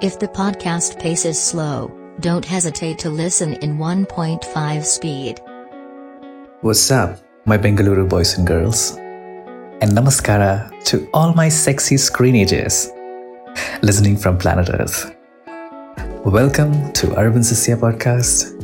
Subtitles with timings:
[0.00, 1.90] If the podcast pace is slow,
[2.20, 5.40] don't hesitate to listen in 1.5 speed.
[6.60, 8.94] What's up, my Bengaluru boys and girls?
[9.82, 12.94] And namaskara to all my sexy screenagers
[13.82, 15.16] listening from planet Earth.
[16.24, 18.54] Welcome to Urban Sisya podcast,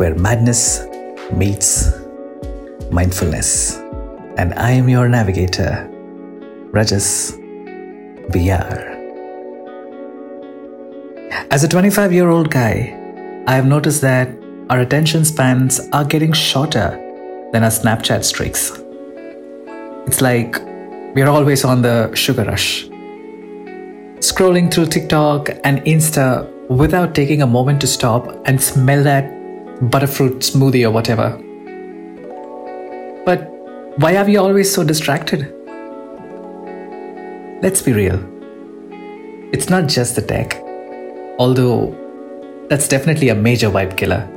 [0.00, 0.82] where madness
[1.32, 1.94] meets
[2.90, 3.76] mindfulness.
[4.36, 5.86] And I am your navigator,
[6.72, 7.38] Rajas
[8.34, 8.97] BR.
[11.50, 12.94] As a 25 year old guy,
[13.46, 14.28] I have noticed that
[14.70, 16.90] our attention spans are getting shorter
[17.52, 18.72] than our Snapchat streaks.
[20.06, 20.58] It's like
[21.14, 22.86] we are always on the sugar rush.
[24.18, 29.30] Scrolling through TikTok and Insta without taking a moment to stop and smell that
[29.90, 31.30] butterfruit smoothie or whatever.
[33.24, 33.48] But
[34.00, 35.54] why are we always so distracted?
[37.62, 38.18] Let's be real.
[39.52, 40.67] It's not just the tech
[41.38, 41.94] although
[42.68, 44.28] that's definitely a major vibe killer.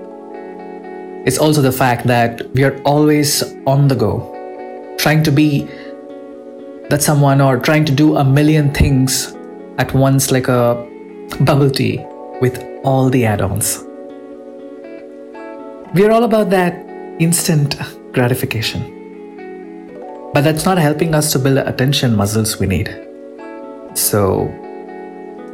[1.26, 5.68] It's also the fact that we are always on the go, trying to be
[6.90, 9.36] that someone or trying to do a million things
[9.78, 10.88] at once, like a
[11.42, 12.06] bubble tea
[12.42, 13.84] with all the add ons.
[15.94, 16.74] We are all about that
[17.20, 17.76] instant
[18.14, 19.00] gratification.
[20.34, 22.88] But that's not helping us to build the attention muscles we need.
[23.94, 24.48] So,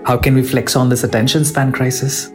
[0.08, 2.32] how can we flex on this attention span crisis?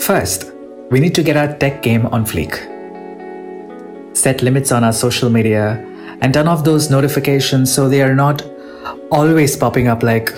[0.00, 0.52] First,
[0.90, 2.52] we need to get our tech game on fleek.
[4.14, 5.82] Set limits on our social media
[6.20, 8.44] and turn off those notifications so they are not
[9.10, 10.30] always popping up like,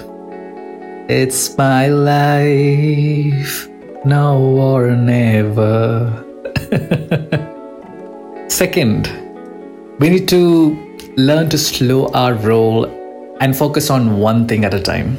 [1.08, 3.68] It's my life,
[4.04, 6.24] now or never.
[8.48, 9.08] Second,
[9.98, 10.78] we need to
[11.16, 12.84] learn to slow our roll
[13.40, 15.18] and focus on one thing at a time.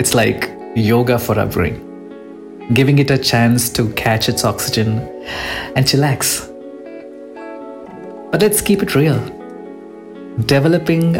[0.00, 4.98] It's like yoga for our brain, giving it a chance to catch its oxygen
[5.76, 6.46] and chillax.
[8.32, 9.18] But let's keep it real.
[10.46, 11.16] Developing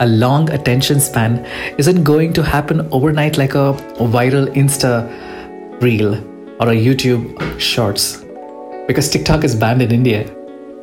[0.00, 1.44] a long attention span
[1.76, 3.74] isn't going to happen overnight like a
[4.14, 4.94] viral Insta
[5.82, 6.14] reel
[6.58, 8.24] or a YouTube shorts
[8.86, 10.22] because TikTok is banned in India.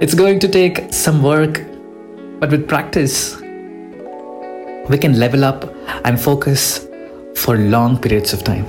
[0.00, 1.60] it's going to take some work,
[2.38, 3.37] but with practice,
[4.88, 5.64] we can level up
[6.04, 6.86] and focus
[7.36, 8.66] for long periods of time.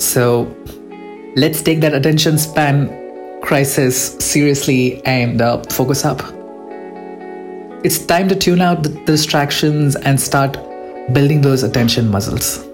[0.00, 0.54] So
[1.36, 2.98] let's take that attention span
[3.42, 6.22] crisis seriously and uh, focus up.
[7.84, 10.56] It's time to tune out the distractions and start
[11.12, 12.64] building those attention muscles.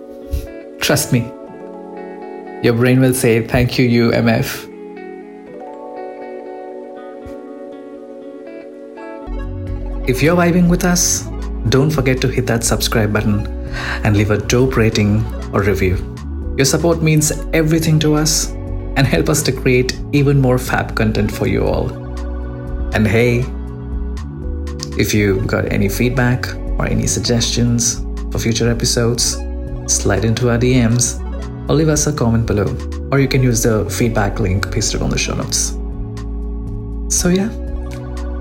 [0.81, 1.21] Trust me,
[2.63, 4.67] your brain will say, Thank you, UMF.
[10.09, 11.27] If you're vibing with us,
[11.71, 13.47] don't forget to hit that subscribe button
[14.05, 15.97] and leave a dope rating or review.
[16.57, 18.51] Your support means everything to us
[18.97, 21.89] and help us to create even more fab content for you all.
[22.95, 23.45] And hey,
[24.99, 29.37] if you've got any feedback or any suggestions for future episodes,
[29.87, 31.21] slide into our DMs
[31.69, 32.67] or leave us a comment below,
[33.13, 35.77] or you can use the feedback link pasted on the show notes.
[37.15, 37.51] So, yeah,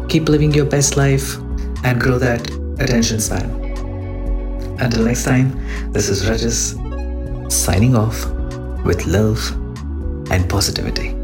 [0.08, 1.38] keep living your best life
[1.84, 2.50] and grow that
[2.80, 3.50] attention span.
[4.80, 5.52] Until next time,
[5.92, 6.76] this is Rajas
[7.50, 8.26] signing off
[8.86, 9.40] with love
[10.32, 11.17] and positivity.